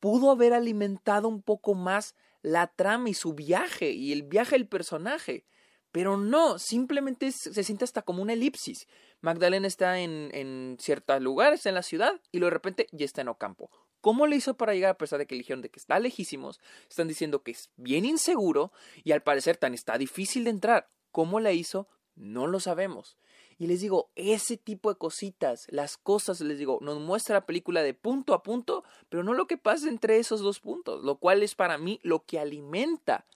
pudo 0.00 0.30
haber 0.30 0.52
alimentado 0.52 1.28
un 1.28 1.40
poco 1.40 1.74
más 1.74 2.14
la 2.42 2.66
trama 2.66 3.08
y 3.08 3.14
su 3.14 3.32
viaje 3.32 3.92
y 3.92 4.12
el 4.12 4.22
viaje 4.22 4.56
del 4.56 4.68
personaje. 4.68 5.46
Pero 5.92 6.18
no, 6.18 6.58
simplemente 6.58 7.32
se 7.32 7.64
siente 7.64 7.84
hasta 7.84 8.02
como 8.02 8.20
una 8.20 8.34
elipsis. 8.34 8.86
Magdalena 9.22 9.66
está 9.66 10.00
en, 10.00 10.76
ciertos 10.78 11.22
lugares 11.22 11.64
en 11.64 11.74
la 11.74 11.82
ciudad 11.82 12.20
y 12.32 12.40
de 12.40 12.50
repente 12.50 12.86
ya 12.92 13.06
está 13.06 13.22
en 13.22 13.28
Ocampo. 13.28 13.70
¿Cómo 14.02 14.26
le 14.26 14.36
hizo 14.36 14.58
para 14.58 14.74
llegar 14.74 14.90
a 14.90 14.98
pesar 14.98 15.18
de 15.18 15.26
que 15.26 15.34
eligieron 15.34 15.62
de 15.62 15.70
que 15.70 15.78
está 15.78 15.98
lejísimos? 15.98 16.60
Están 16.90 17.08
diciendo 17.08 17.42
que 17.42 17.52
es 17.52 17.70
bien 17.76 18.04
inseguro 18.04 18.72
y 19.04 19.12
al 19.12 19.22
parecer 19.22 19.56
tan 19.56 19.72
está 19.72 19.96
difícil 19.96 20.44
de 20.44 20.50
entrar. 20.50 20.90
¿Cómo 21.12 21.40
la 21.40 21.52
hizo? 21.52 21.88
No 22.14 22.46
lo 22.46 22.60
sabemos. 22.60 23.16
Y 23.58 23.66
les 23.66 23.80
digo, 23.80 24.10
ese 24.16 24.56
tipo 24.56 24.92
de 24.92 24.98
cositas, 24.98 25.66
las 25.68 25.96
cosas, 25.96 26.40
les 26.40 26.58
digo, 26.58 26.78
nos 26.80 27.00
muestra 27.00 27.36
la 27.36 27.46
película 27.46 27.82
de 27.82 27.94
punto 27.94 28.34
a 28.34 28.42
punto, 28.42 28.84
pero 29.08 29.22
no 29.22 29.34
lo 29.34 29.46
que 29.46 29.56
pasa 29.56 29.88
entre 29.88 30.18
esos 30.18 30.40
dos 30.40 30.60
puntos, 30.60 31.04
lo 31.04 31.16
cual 31.16 31.42
es 31.42 31.54
para 31.54 31.78
mí 31.78 32.00
lo 32.02 32.24
que 32.24 32.38
alimenta, 32.38 33.26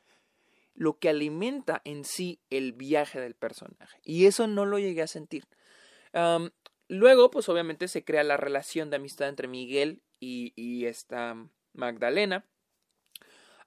lo 0.75 0.99
que 0.99 1.09
alimenta 1.09 1.81
en 1.85 2.05
sí 2.05 2.41
el 2.51 2.73
viaje 2.73 3.21
del 3.21 3.35
personaje. 3.35 3.99
Y 4.05 4.27
eso 4.27 4.47
no 4.47 4.67
lo 4.67 4.79
llegué 4.79 5.03
a 5.03 5.07
sentir. 5.07 5.47
luego, 6.89 7.31
pues 7.31 7.49
obviamente 7.49 7.89
se 7.89 8.05
crea 8.05 8.25
la 8.25 8.37
relación 8.37 8.91
de 8.91 8.97
amistad 8.97 9.29
entre 9.29 9.49
Miguel 9.49 10.03
y, 10.21 10.87
esta 10.87 11.37
Magdalena. 11.75 12.45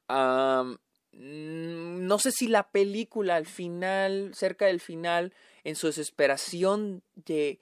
no 0.10 0.80
sé 2.20 2.32
si 2.32 2.48
la 2.48 2.72
película 2.72 3.36
al 3.36 3.46
final, 3.46 4.32
cerca 4.34 4.66
del 4.66 4.82
final, 4.82 5.34
en 5.64 5.76
su 5.76 5.88
desesperación 5.88 7.04
de 7.16 7.60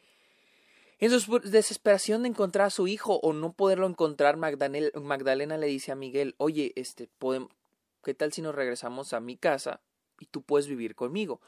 en 0.99 1.17
su 1.17 1.39
desesperación 1.39 2.23
de 2.23 2.29
encontrar 2.29 2.67
a 2.67 2.69
su 2.69 2.87
hijo 2.87 3.19
o 3.23 3.31
no 3.31 3.53
poderlo 3.53 3.87
encontrar, 3.87 4.35
Magdalena, 4.35 5.57
le 5.57 5.67
dice 5.67 5.93
a 5.93 5.95
Miguel, 5.95 6.35
oye, 6.37 6.73
este, 6.75 7.07
podemos, 7.17 7.51
¿qué 8.03 8.13
tal 8.13 8.33
si 8.33 8.41
nos 8.41 8.53
regresamos 8.53 9.13
a 9.13 9.21
mi 9.21 9.37
casa 9.37 9.79
y 10.19 10.25
tú 10.25 10.41
puedes 10.41 10.67
vivir 10.67 10.95
conmigo? 10.95 11.39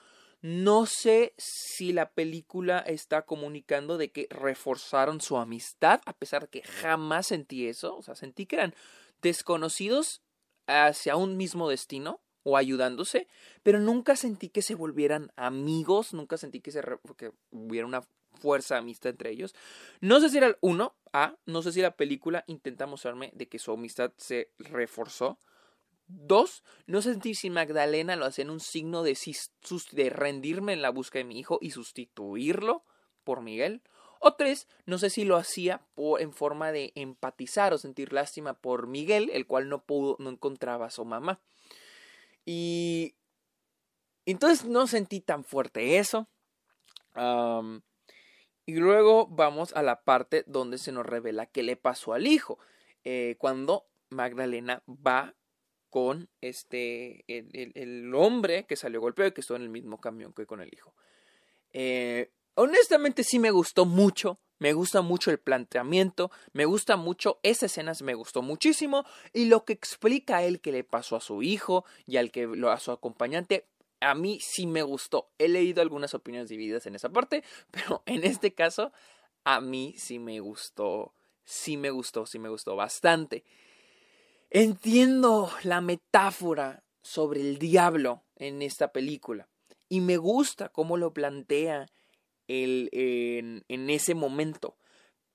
No 0.42 0.86
sé 0.86 1.34
si 1.38 1.92
la 1.92 2.12
película 2.12 2.80
está 2.80 3.24
comunicando 3.24 3.98
de 3.98 4.12
que 4.12 4.28
reforzaron 4.30 5.20
su 5.20 5.38
amistad, 5.38 6.00
a 6.06 6.14
pesar 6.14 6.44
de 6.44 6.48
que 6.48 6.64
jamás 6.64 7.28
sentí 7.28 7.68
eso, 7.68 7.98
o 7.98 8.02
sea, 8.02 8.16
sentí 8.16 8.46
que 8.46 8.56
eran 8.56 8.74
desconocidos 9.22 10.22
hacia 10.66 11.18
un 11.18 11.36
mismo 11.36 11.70
destino, 11.70 12.22
o 12.44 12.58
ayudándose, 12.58 13.28
pero 13.64 13.80
nunca 13.80 14.16
sentí 14.16 14.50
que 14.50 14.62
se 14.62 14.76
volvieran 14.76 15.32
amigos, 15.36 16.14
nunca 16.14 16.38
sentí 16.38 16.60
que, 16.60 16.72
se 16.72 16.82
que 17.18 17.32
hubiera 17.52 17.86
una 17.86 18.04
fuerza 18.40 18.78
amistad 18.78 19.12
entre 19.12 19.32
ellos. 19.32 19.54
No 20.00 20.20
sé 20.20 20.30
si 20.30 20.38
era 20.38 20.48
el 20.48 20.58
uno, 20.62 20.96
A, 21.14 21.36
no 21.46 21.62
sé 21.62 21.72
si 21.72 21.82
la 21.82 21.96
película 21.96 22.44
intenta 22.48 22.88
mostrarme 22.88 23.32
de 23.36 23.48
que 23.48 23.60
su 23.60 23.72
amistad 23.72 24.12
se 24.18 24.50
reforzó. 24.58 25.40
Dos, 26.08 26.64
no 26.88 27.02
sentí 27.02 27.36
si 27.36 27.50
Magdalena 27.50 28.16
lo 28.16 28.26
hacía 28.26 28.44
en 28.44 28.50
un 28.50 28.60
signo 28.60 29.04
de, 29.04 29.18
de 29.92 30.10
rendirme 30.10 30.74
en 30.74 30.82
la 30.82 30.90
búsqueda 30.90 31.24
de 31.24 31.30
mi 31.30 31.40
hijo 31.40 31.58
y 31.62 31.72
sustituirlo 31.72 32.84
por 33.24 33.42
Miguel. 33.42 33.82
O 34.20 34.34
tres, 34.34 34.68
no 34.86 34.98
sé 34.98 35.10
si 35.10 35.24
lo 35.24 35.38
hacía 35.38 35.82
por, 35.96 36.22
en 36.22 36.34
forma 36.34 36.72
de 36.72 36.92
empatizar 36.96 37.74
o 37.74 37.78
sentir 37.78 38.14
lástima 38.14 38.54
por 38.54 38.88
Miguel, 38.88 39.32
el 39.34 39.48
cual 39.48 39.70
no 39.70 39.84
pudo, 39.84 40.16
no 40.20 40.30
encontraba 40.30 40.88
a 40.88 40.92
su 40.92 41.06
mamá. 41.06 41.40
Y 42.46 43.16
entonces 44.26 44.66
no 44.66 44.88
sentí 44.88 45.22
tan 45.22 45.44
fuerte 45.44 45.98
eso. 45.98 46.28
y 48.66 48.76
luego 48.76 49.28
vamos 49.28 49.74
a 49.74 49.82
la 49.82 50.04
parte 50.04 50.44
donde 50.48 50.78
se 50.78 50.92
nos 50.92 51.06
revela 51.06 51.46
qué 51.46 51.64
le 51.64 51.76
pasó 51.76 52.14
al 52.14 52.28
hijo. 52.28 52.60
Eh, 53.04 53.36
cuando 53.40 53.88
Magdalena 54.10 54.84
va 54.88 55.36
con 55.90 56.30
este 56.40 57.26
el, 57.28 58.16
hombre 58.16 58.66
que 58.66 58.78
salió 58.78 59.02
golpeado 59.02 59.30
y 59.30 59.34
que 59.34 59.42
estuvo 59.42 59.58
en 59.58 59.64
el 59.64 59.70
mismo 59.70 60.00
camión 60.00 60.34
que 60.34 60.46
con 60.46 60.62
el 60.62 60.70
hijo. 60.74 60.96
Eh, 61.74 62.32
honestamente 62.56 63.24
sí 63.24 63.40
me 63.40 63.52
gustó 63.52 63.86
mucho, 63.86 64.40
me 64.62 64.74
gusta 64.74 65.02
mucho 65.02 65.32
el 65.32 65.40
planteamiento, 65.40 66.30
me 66.54 66.66
gusta 66.66 66.96
mucho, 66.96 67.40
esa 67.42 67.66
escena 67.66 67.94
me 68.04 68.14
gustó 68.14 68.44
muchísimo 68.44 69.06
y 69.34 69.46
lo 69.46 69.66
que 69.66 69.74
explica 69.74 70.38
a 70.38 70.44
él 70.44 70.62
que 70.62 70.72
le 70.72 70.84
pasó 70.84 71.16
a 71.16 71.20
su 71.20 71.42
hijo 71.42 71.84
y 72.06 72.18
al 72.18 72.30
que 72.30 72.46
lo 72.46 72.70
a 72.70 72.80
su 72.80 72.92
acompañante, 72.92 73.66
a 74.02 74.14
mí 74.14 74.40
sí 74.40 74.68
me 74.68 74.84
gustó. 74.84 75.32
He 75.40 75.48
leído 75.48 75.82
algunas 75.82 76.14
opiniones 76.14 76.48
divididas 76.48 76.86
en 76.86 76.94
esa 76.94 77.10
parte, 77.10 77.44
pero 77.72 78.04
en 78.06 78.24
este 78.24 78.54
caso 78.54 78.92
a 79.46 79.62
mí 79.62 79.96
sí 79.98 80.20
me 80.20 80.40
gustó, 80.40 81.16
sí 81.44 81.76
me 81.76 81.90
gustó, 81.90 82.28
sí 82.28 82.38
me 82.38 82.50
gustó 82.50 82.76
bastante. 82.76 83.44
Entiendo 84.52 85.50
la 85.64 85.82
metáfora 85.82 86.84
sobre 87.02 87.42
el 87.42 87.58
diablo 87.58 88.22
en 88.36 88.62
esta 88.62 88.92
película 88.92 89.48
y 89.90 90.02
me 90.02 90.18
gusta 90.18 90.70
cómo 90.70 90.98
lo 90.98 91.16
plantea 91.16 91.88
el, 92.48 92.90
en, 92.94 93.90
ese 93.90 94.16
momento. 94.16 94.76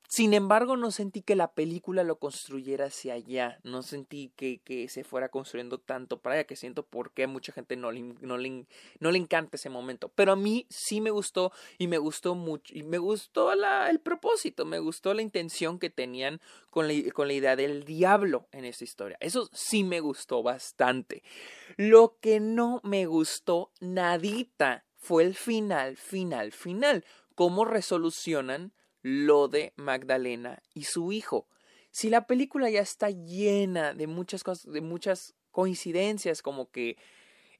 Sin 0.08 0.34
embargo, 0.34 0.76
no 0.76 0.92
sentí 0.92 1.20
que 1.20 1.34
la 1.34 1.52
película 1.52 2.04
lo 2.04 2.20
construyera 2.20 2.86
hacia 2.86 3.14
allá. 3.14 3.58
No 3.64 3.82
sentí 3.82 4.32
que, 4.36 4.60
que 4.60 4.88
se 4.88 5.02
fuera 5.02 5.30
construyendo 5.30 5.78
tanto 5.78 6.20
para 6.20 6.36
allá, 6.36 6.44
que 6.44 6.54
siento 6.54 6.86
por 6.86 7.12
qué 7.12 7.24
a 7.24 7.28
mucha 7.28 7.52
gente 7.52 7.74
no 7.74 7.90
le, 7.90 8.02
no, 8.20 8.38
le, 8.38 8.66
no 9.00 9.10
le 9.10 9.18
encanta 9.18 9.56
ese 9.56 9.68
momento. 9.68 10.12
Pero 10.14 10.30
a 10.30 10.36
mí 10.36 10.66
sí 10.70 11.00
me 11.00 11.10
gustó 11.10 11.50
y 11.76 11.88
me 11.88 11.98
gustó 11.98 12.36
mucho. 12.36 12.72
Y 12.72 12.84
me 12.84 12.98
gustó 12.98 13.52
la, 13.56 13.90
el 13.90 13.98
propósito, 13.98 14.64
me 14.64 14.78
gustó 14.78 15.12
la 15.12 15.22
intención 15.22 15.80
que 15.80 15.90
tenían 15.90 16.40
con 16.70 16.86
la, 16.86 16.94
con 17.12 17.26
la 17.26 17.34
idea 17.34 17.56
del 17.56 17.82
diablo 17.82 18.46
en 18.52 18.64
esta 18.64 18.84
historia. 18.84 19.16
Eso 19.18 19.48
sí 19.52 19.82
me 19.82 19.98
gustó 19.98 20.40
bastante. 20.44 21.24
Lo 21.76 22.16
que 22.20 22.38
no 22.38 22.80
me 22.84 23.06
gustó 23.06 23.72
nadita 23.80 24.86
fue 25.06 25.22
el 25.22 25.36
final, 25.36 25.96
final, 25.96 26.50
final. 26.50 27.04
Cómo 27.36 27.64
resolucionan 27.64 28.72
lo 29.02 29.46
de 29.46 29.72
Magdalena 29.76 30.60
y 30.74 30.82
su 30.82 31.12
hijo. 31.12 31.46
Si 31.92 32.10
la 32.10 32.26
película 32.26 32.70
ya 32.70 32.80
está 32.80 33.10
llena 33.10 33.94
de 33.94 34.08
muchas 34.08 34.42
cosas, 34.42 34.72
de 34.72 34.80
muchas 34.80 35.36
coincidencias, 35.52 36.42
como 36.42 36.72
que 36.72 36.96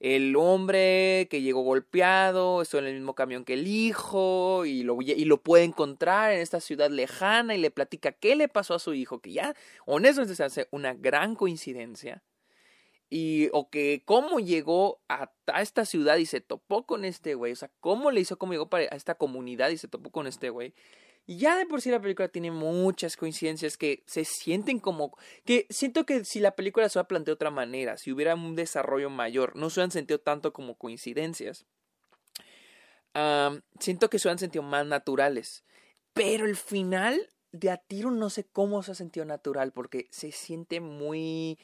el 0.00 0.34
hombre 0.34 1.28
que 1.30 1.40
llegó 1.40 1.60
golpeado 1.62 2.62
estuvo 2.62 2.80
en 2.80 2.88
el 2.88 2.94
mismo 2.94 3.14
camión 3.14 3.44
que 3.44 3.54
el 3.54 3.68
hijo 3.68 4.64
y 4.66 4.82
lo, 4.82 5.00
y 5.00 5.24
lo 5.24 5.40
puede 5.40 5.62
encontrar 5.62 6.32
en 6.32 6.40
esta 6.40 6.58
ciudad 6.58 6.90
lejana 6.90 7.54
y 7.54 7.58
le 7.58 7.70
platica 7.70 8.10
qué 8.10 8.34
le 8.34 8.48
pasó 8.48 8.74
a 8.74 8.80
su 8.80 8.92
hijo, 8.92 9.20
que 9.20 9.30
ya 9.30 9.54
honestamente 9.84 10.34
se 10.34 10.42
hace 10.42 10.66
una 10.72 10.94
gran 10.94 11.36
coincidencia. 11.36 12.24
Y, 13.08 13.50
o 13.52 13.70
que 13.70 14.02
cómo 14.04 14.40
llegó 14.40 15.00
a, 15.08 15.32
esta 15.60 15.84
ciudad 15.84 16.16
y 16.16 16.26
se 16.26 16.40
topó 16.40 16.86
con 16.86 17.04
este 17.04 17.34
güey, 17.34 17.52
o 17.52 17.56
sea, 17.56 17.70
cómo 17.80 18.10
le 18.10 18.20
hizo, 18.20 18.36
cómo 18.36 18.52
llegó 18.52 18.68
para, 18.68 18.84
a 18.84 18.96
esta 18.96 19.14
comunidad 19.14 19.70
y 19.70 19.78
se 19.78 19.88
topó 19.88 20.10
con 20.10 20.26
este 20.26 20.50
güey. 20.50 20.74
Ya 21.28 21.56
de 21.56 21.66
por 21.66 21.80
sí 21.80 21.90
la 21.90 22.00
película 22.00 22.28
tiene 22.28 22.52
muchas 22.52 23.16
coincidencias 23.16 23.76
que 23.76 24.04
se 24.06 24.24
sienten 24.24 24.78
como... 24.78 25.16
que 25.44 25.66
siento 25.70 26.06
que 26.06 26.24
si 26.24 26.38
la 26.38 26.52
película 26.52 26.88
se 26.88 26.98
hubiera 26.98 27.08
planteado 27.08 27.34
de 27.34 27.36
otra 27.36 27.50
manera, 27.50 27.96
si 27.96 28.12
hubiera 28.12 28.36
un 28.36 28.54
desarrollo 28.54 29.10
mayor, 29.10 29.56
no 29.56 29.68
se 29.68 29.80
hubieran 29.80 29.90
sentido 29.90 30.20
tanto 30.20 30.52
como 30.52 30.76
coincidencias. 30.76 31.66
siento 33.80 34.08
que 34.08 34.18
se 34.20 34.28
hubieran 34.28 34.38
sentido 34.38 34.62
más 34.62 34.86
naturales. 34.86 35.64
Pero 36.12 36.46
el 36.46 36.56
final 36.56 37.28
de 37.50 37.70
a 37.70 37.76
tiro 37.76 38.12
no 38.12 38.30
sé 38.30 38.44
cómo 38.44 38.82
se 38.84 38.92
ha 38.92 38.94
sentido 38.94 39.26
natural 39.26 39.72
porque 39.72 40.06
se 40.10 40.30
siente 40.30 40.80
muy... 40.80 41.58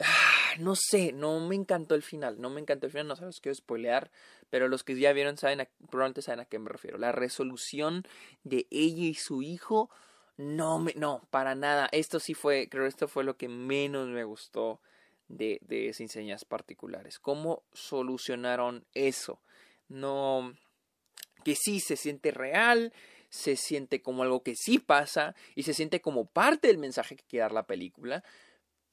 Ah, 0.00 0.54
no 0.58 0.74
sé, 0.76 1.12
no 1.12 1.40
me 1.40 1.54
encantó 1.54 1.94
el 1.94 2.02
final, 2.02 2.40
no 2.40 2.50
me 2.50 2.60
encantó 2.60 2.86
el 2.86 2.92
final, 2.92 3.08
no 3.08 3.16
sabes 3.16 3.40
qué 3.40 3.54
spoilear, 3.54 4.10
pero 4.50 4.68
los 4.68 4.82
que 4.82 4.98
ya 4.98 5.12
vieron 5.12 5.36
saben 5.36 5.60
a, 5.60 5.68
probablemente 5.90 6.22
saben 6.22 6.40
a 6.40 6.44
qué 6.46 6.58
me 6.58 6.68
refiero. 6.68 6.98
La 6.98 7.12
resolución 7.12 8.06
de 8.42 8.66
ella 8.70 9.04
y 9.04 9.14
su 9.14 9.42
hijo, 9.42 9.90
no 10.36 10.78
me, 10.80 10.94
no, 10.94 11.26
para 11.30 11.54
nada. 11.54 11.88
Esto 11.92 12.18
sí 12.18 12.34
fue, 12.34 12.68
creo 12.68 12.86
esto 12.86 13.08
fue 13.08 13.24
lo 13.24 13.36
que 13.36 13.48
menos 13.48 14.08
me 14.08 14.24
gustó 14.24 14.80
de, 15.28 15.60
de 15.62 15.92
Sin 15.94 16.08
Señas 16.08 16.44
Particulares. 16.44 17.18
¿Cómo 17.18 17.62
solucionaron 17.72 18.84
eso? 18.94 19.40
No, 19.88 20.54
que 21.44 21.54
sí 21.54 21.78
se 21.80 21.96
siente 21.96 22.30
real, 22.32 22.92
se 23.28 23.56
siente 23.56 24.02
como 24.02 24.22
algo 24.22 24.42
que 24.42 24.54
sí 24.56 24.78
pasa 24.78 25.34
y 25.54 25.64
se 25.64 25.74
siente 25.74 26.00
como 26.00 26.26
parte 26.26 26.68
del 26.68 26.78
mensaje 26.78 27.16
que 27.16 27.24
quiere 27.24 27.42
dar 27.42 27.52
la 27.52 27.66
película, 27.66 28.24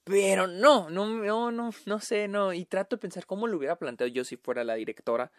pero 0.03 0.47
no, 0.47 0.89
no, 0.89 1.07
no, 1.07 1.51
no, 1.51 1.71
no 1.85 1.99
sé, 1.99 2.27
no. 2.27 2.53
Y 2.53 2.65
trato 2.65 2.95
de 2.95 3.01
pensar 3.01 3.25
cómo 3.25 3.47
lo 3.47 3.57
hubiera 3.57 3.77
planteado 3.77 4.11
yo 4.11 4.23
si 4.23 4.37
fuera 4.37 4.63
la 4.63 4.75
directora. 4.75 5.31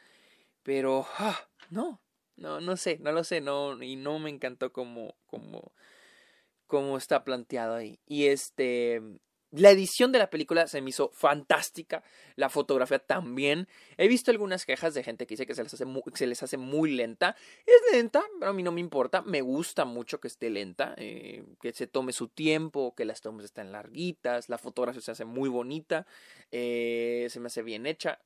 Pero, 0.63 1.07
ah, 1.19 1.49
no, 1.71 2.01
no, 2.37 2.61
no 2.61 2.77
sé, 2.77 2.99
no 3.01 3.13
lo 3.13 3.25
sé, 3.25 3.41
no, 3.41 3.83
y 3.83 3.97
no 3.97 4.19
me 4.19 4.31
encantó 4.31 4.73
como, 4.73 5.17
como, 5.27 5.73
como 6.67 6.97
está 6.97 7.25
planteado 7.25 7.75
ahí. 7.77 8.01
Y 8.07 8.27
este, 8.27 9.03
la 9.53 9.71
edición 9.71 10.13
de 10.13 10.19
la 10.19 10.31
película 10.31 10.67
se 10.67 10.81
me 10.81 10.91
hizo 10.91 11.11
fantástica, 11.13 12.03
la 12.37 12.49
fotografía 12.49 12.99
también. 12.99 13.69
He 13.99 14.09
visto 14.09 14.31
algunas 14.31 14.65
quejas 14.65 14.95
de 14.95 15.05
gente 15.05 15.27
que 15.27 15.35
dice 15.35 15.47
que 15.47 15.55
se 15.55 15.63
les 15.63 15.75
hace 15.75 15.85
muy, 15.85 16.03
se 16.15 16.27
les 16.27 16.43
hace 16.43 16.57
muy 16.57 16.93
lenta. 16.93 17.37
Es 17.67 17.93
lenta, 17.93 18.23
pero 18.39 18.51
a 18.51 18.55
mí 18.55 18.63
no 18.63 18.73
me 18.73 18.81
importa. 18.81 19.21
Me 19.23 19.43
gusta 19.43 19.85
mucho 19.85 20.21
que 20.21 20.29
esté 20.29 20.49
lenta, 20.49 20.95
eh, 20.97 21.45
que 21.61 21.73
se 21.73 21.87
tome 21.87 22.13
su 22.13 22.29
tiempo, 22.29 22.95
que 22.95 23.05
las 23.05 23.21
tomas 23.21 23.45
estén 23.45 23.73
larguitas, 23.73 24.49
la 24.49 24.59
fotografía 24.59 25.03
se 25.03 25.11
hace 25.11 25.25
muy 25.27 25.51
bonita, 25.51 26.07
eh, 26.51 27.27
se 27.31 27.39
me 27.39 27.49
hace 27.49 27.63
bien 27.63 27.87
hecha. 27.87 28.21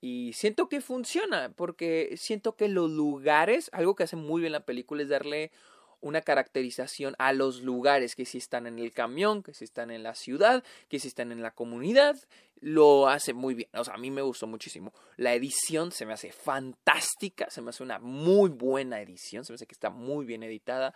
Y 0.00 0.32
siento 0.32 0.70
que 0.70 0.80
funciona, 0.80 1.52
porque 1.54 2.14
siento 2.16 2.56
que 2.56 2.68
los 2.68 2.90
lugares, 2.90 3.68
algo 3.72 3.94
que 3.94 4.04
hace 4.04 4.16
muy 4.16 4.40
bien 4.40 4.52
la 4.52 4.64
película 4.64 5.02
es 5.02 5.10
darle 5.10 5.52
una 6.00 6.22
caracterización 6.22 7.14
a 7.18 7.32
los 7.32 7.62
lugares 7.62 8.14
que 8.14 8.24
si 8.24 8.38
están 8.38 8.66
en 8.66 8.78
el 8.78 8.92
camión, 8.92 9.42
que 9.42 9.54
si 9.54 9.64
están 9.64 9.90
en 9.90 10.02
la 10.02 10.14
ciudad, 10.14 10.64
que 10.88 10.98
si 10.98 11.08
están 11.08 11.32
en 11.32 11.42
la 11.42 11.50
comunidad, 11.52 12.16
lo 12.60 13.08
hace 13.08 13.32
muy 13.32 13.54
bien. 13.54 13.68
O 13.74 13.84
sea, 13.84 13.94
a 13.94 13.98
mí 13.98 14.10
me 14.10 14.22
gustó 14.22 14.46
muchísimo. 14.46 14.92
La 15.16 15.34
edición 15.34 15.92
se 15.92 16.06
me 16.06 16.12
hace 16.12 16.32
fantástica, 16.32 17.50
se 17.50 17.62
me 17.62 17.70
hace 17.70 17.82
una 17.82 17.98
muy 17.98 18.50
buena 18.50 19.00
edición, 19.00 19.44
se 19.44 19.52
me 19.52 19.54
hace 19.54 19.66
que 19.66 19.74
está 19.74 19.90
muy 19.90 20.24
bien 20.24 20.42
editada 20.42 20.94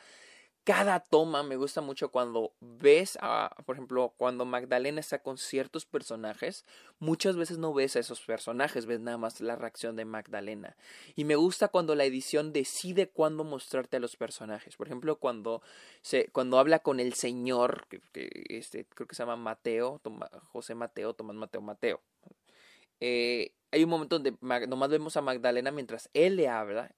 cada 0.64 1.00
toma 1.00 1.42
me 1.42 1.56
gusta 1.56 1.82
mucho 1.82 2.10
cuando 2.10 2.54
ves, 2.60 3.18
a, 3.20 3.54
por 3.66 3.76
ejemplo, 3.76 4.14
cuando 4.16 4.46
Magdalena 4.46 4.98
está 4.98 5.22
con 5.22 5.36
ciertos 5.36 5.84
personajes, 5.84 6.64
muchas 6.98 7.36
veces 7.36 7.58
no 7.58 7.74
ves 7.74 7.96
a 7.96 8.00
esos 8.00 8.22
personajes, 8.22 8.86
ves 8.86 9.00
nada 9.00 9.18
más 9.18 9.42
la 9.42 9.56
reacción 9.56 9.94
de 9.94 10.06
Magdalena. 10.06 10.76
Y 11.16 11.24
me 11.24 11.36
gusta 11.36 11.68
cuando 11.68 11.94
la 11.94 12.04
edición 12.04 12.54
decide 12.54 13.10
cuándo 13.10 13.44
mostrarte 13.44 13.98
a 13.98 14.00
los 14.00 14.16
personajes. 14.16 14.76
Por 14.76 14.86
ejemplo, 14.86 15.16
cuando, 15.16 15.60
se, 16.00 16.30
cuando 16.32 16.58
habla 16.58 16.78
con 16.78 16.98
el 16.98 17.12
señor, 17.12 17.86
que, 17.88 18.00
este, 18.48 18.86
creo 18.86 19.06
que 19.06 19.14
se 19.14 19.22
llama 19.22 19.36
Mateo, 19.36 20.00
José 20.50 20.74
Mateo, 20.74 21.12
Tomás 21.12 21.36
Mateo 21.36 21.60
Mateo. 21.60 22.00
Eh, 23.00 23.52
hay 23.70 23.84
un 23.84 23.90
momento 23.90 24.18
donde 24.18 24.38
nomás 24.66 24.88
vemos 24.88 25.16
a 25.18 25.20
Magdalena 25.20 25.70
mientras 25.70 26.08
él 26.14 26.36
le 26.36 26.48
habla 26.48 26.94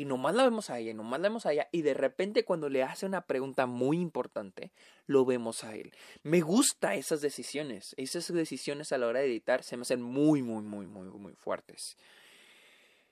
y 0.00 0.04
nomás 0.04 0.34
la 0.34 0.44
vemos 0.44 0.70
a 0.70 0.78
ella, 0.78 0.92
nomás 0.94 1.20
la 1.20 1.28
vemos 1.28 1.46
a 1.46 1.52
ella, 1.52 1.68
y 1.72 1.82
de 1.82 1.94
repente 1.94 2.44
cuando 2.44 2.68
le 2.68 2.82
hace 2.82 3.06
una 3.06 3.22
pregunta 3.26 3.66
muy 3.66 3.98
importante, 4.00 4.72
lo 5.06 5.24
vemos 5.24 5.64
a 5.64 5.74
él. 5.74 5.92
Me 6.22 6.40
gusta 6.40 6.94
esas 6.94 7.20
decisiones, 7.20 7.94
esas 7.96 8.32
decisiones 8.32 8.92
a 8.92 8.98
la 8.98 9.06
hora 9.06 9.20
de 9.20 9.26
editar 9.26 9.62
se 9.62 9.76
me 9.76 9.82
hacen 9.82 10.02
muy, 10.02 10.42
muy, 10.42 10.62
muy, 10.62 10.86
muy, 10.86 11.06
muy 11.06 11.34
fuertes. 11.34 11.96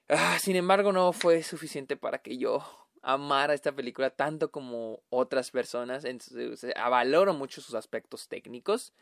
Ah, 0.08 0.38
sin 0.40 0.56
embargo, 0.56 0.92
no 0.92 1.12
fue 1.12 1.42
suficiente 1.42 1.96
para 1.96 2.18
que 2.18 2.36
yo 2.36 2.64
amara 3.02 3.54
esta 3.54 3.72
película 3.72 4.10
tanto 4.10 4.50
como 4.50 5.02
otras 5.10 5.50
personas. 5.50 6.04
Entonces, 6.04 6.72
valoro 6.74 7.34
mucho 7.34 7.60
sus 7.60 7.74
aspectos 7.74 8.28
técnicos, 8.28 8.92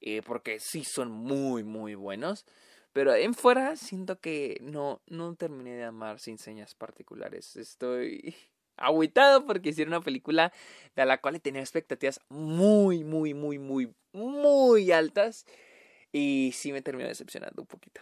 eh, 0.00 0.22
porque 0.22 0.58
sí 0.60 0.84
son 0.84 1.10
muy, 1.10 1.64
muy 1.64 1.94
buenos. 1.94 2.46
Pero 2.92 3.14
en 3.14 3.34
fuera 3.34 3.76
siento 3.76 4.18
que 4.20 4.58
no, 4.62 5.00
no 5.06 5.34
terminé 5.36 5.74
de 5.76 5.84
amar 5.84 6.18
sin 6.18 6.38
señas 6.38 6.74
particulares. 6.74 7.56
Estoy 7.56 8.34
agüitado 8.76 9.46
porque 9.46 9.70
hicieron 9.70 9.94
una 9.94 10.04
película 10.04 10.52
de 10.96 11.06
la 11.06 11.20
cual 11.20 11.40
tenía 11.40 11.60
expectativas 11.60 12.20
muy, 12.28 13.04
muy, 13.04 13.34
muy, 13.34 13.58
muy, 13.58 13.94
muy 14.12 14.90
altas. 14.92 15.46
Y 16.12 16.50
sí 16.54 16.72
me 16.72 16.82
terminó 16.82 17.08
decepcionando 17.08 17.62
un 17.62 17.68
poquito. 17.68 18.00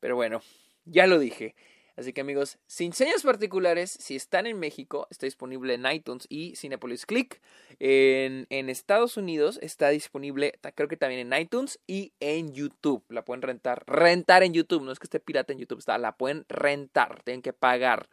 Pero 0.00 0.16
bueno, 0.16 0.42
ya 0.84 1.06
lo 1.06 1.20
dije. 1.20 1.54
Así 2.02 2.12
que 2.12 2.20
amigos, 2.20 2.58
sin 2.66 2.92
señas 2.92 3.22
particulares, 3.22 3.92
si 3.92 4.16
están 4.16 4.48
en 4.48 4.58
México, 4.58 5.06
está 5.10 5.24
disponible 5.26 5.74
en 5.74 5.86
iTunes 5.86 6.26
y 6.28 6.56
Cinepolis 6.56 7.06
Click. 7.06 7.40
En, 7.78 8.48
Estados 8.50 9.16
Unidos 9.16 9.60
está 9.62 9.90
disponible, 9.90 10.58
creo 10.74 10.88
que 10.88 10.96
también 10.96 11.32
en 11.32 11.40
iTunes 11.40 11.78
y 11.86 12.12
en 12.18 12.54
YouTube. 12.54 13.04
La 13.08 13.24
pueden 13.24 13.42
rentar, 13.42 13.84
rentar 13.86 14.42
en 14.42 14.52
YouTube, 14.52 14.82
no 14.82 14.90
es 14.90 14.98
que 14.98 15.04
esté 15.04 15.20
pirata 15.20 15.52
en 15.52 15.60
YouTube, 15.60 15.78
está, 15.78 15.96
la 15.96 16.16
pueden 16.16 16.44
rentar, 16.48 17.22
tienen 17.22 17.40
que 17.40 17.52
pagar. 17.52 18.08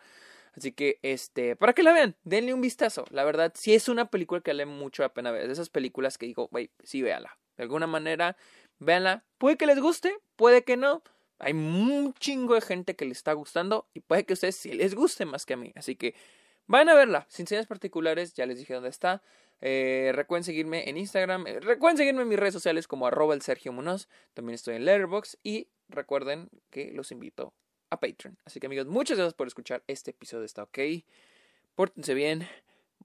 Así 0.56 0.72
que, 0.72 1.00
este, 1.02 1.56
para 1.56 1.74
que 1.74 1.82
la 1.82 1.92
vean, 1.92 2.16
denle 2.22 2.54
un 2.54 2.62
vistazo. 2.62 3.06
La 3.10 3.24
verdad, 3.24 3.54
si 3.56 3.74
es 3.74 3.90
una 3.90 4.12
película 4.12 4.42
que 4.42 4.52
vale 4.52 4.68
mucho 4.68 5.02
la 5.02 5.16
pena 5.16 5.32
ver. 5.32 5.48
De 5.48 5.54
esas 5.54 5.70
películas 5.70 6.20
que 6.20 6.28
digo, 6.28 6.48
güey, 6.52 6.70
sí, 6.84 7.02
véala. 7.02 7.40
De 7.58 7.64
alguna 7.64 7.88
manera, 7.88 8.38
véanla. 8.78 9.26
Puede 9.40 9.58
que 9.58 9.66
les 9.66 9.80
guste, 9.80 10.16
puede 10.36 10.64
que 10.64 10.78
no. 10.78 11.02
Hay 11.40 11.54
un 11.54 12.14
chingo 12.20 12.56
de 12.56 12.62
gente 12.62 12.96
que 12.96 13.06
les 13.06 13.18
está 13.18 13.34
gustando 13.34 13.88
y 13.94 14.02
puede 14.02 14.26
que 14.26 14.34
a 14.34 14.36
ustedes 14.36 14.56
sí 14.56 14.74
les 14.74 14.94
guste 14.94 15.26
más 15.26 15.46
que 15.46 15.54
a 15.54 15.58
mí. 15.58 15.72
Así 15.76 15.96
que 15.96 16.14
vayan 16.68 16.90
a 16.90 16.94
verla. 16.94 17.26
Sin 17.30 17.48
señas 17.48 17.66
particulares, 17.66 18.34
ya 18.34 18.46
les 18.46 18.60
dije 18.60 18.74
dónde 18.74 18.90
está. 18.90 19.22
Eh, 19.62 20.12
recuerden 20.14 20.44
seguirme 20.44 20.90
en 20.90 20.98
Instagram. 20.98 21.48
Eh, 21.48 21.60
recuerden 21.62 21.98
seguirme 21.98 22.22
en 22.24 22.28
mis 22.28 22.40
redes 22.40 22.54
sociales 22.54 22.88
como 22.88 23.08
arroba 23.08 23.34
el 23.34 23.42
Sergio 23.42 23.72
Munoz. 23.72 24.10
También 24.34 24.56
estoy 24.56 24.76
en 24.76 24.86
Letterboxd. 24.86 25.40
Y 25.44 25.68
recuerden 25.88 26.50
que 26.70 26.92
los 26.92 27.12
invito 27.12 27.54
a 27.90 28.00
Patreon. 28.00 28.38
Así 28.46 28.60
que 28.60 28.68
amigos, 28.68 28.88
muchas 28.88 29.18
gracias 29.18 29.34
por 29.34 29.48
escuchar 29.48 29.84
este 29.88 30.12
episodio. 30.12 30.46
Está 30.46 30.64
ok. 30.64 30.80
Pórtense 31.76 32.14
bien. 32.14 32.48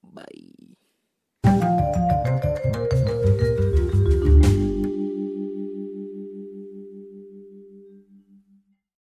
Bye. 0.03 0.77